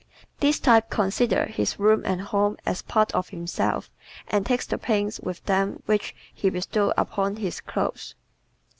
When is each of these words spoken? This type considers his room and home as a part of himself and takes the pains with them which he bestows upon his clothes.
This 0.39 0.59
type 0.59 0.89
considers 0.89 1.53
his 1.57 1.77
room 1.77 2.01
and 2.05 2.21
home 2.21 2.57
as 2.65 2.81
a 2.81 2.85
part 2.85 3.13
of 3.13 3.29
himself 3.29 3.91
and 4.27 4.43
takes 4.43 4.65
the 4.65 4.79
pains 4.79 5.19
with 5.19 5.43
them 5.45 5.83
which 5.85 6.15
he 6.33 6.49
bestows 6.49 6.93
upon 6.97 7.35
his 7.35 7.61
clothes. 7.61 8.15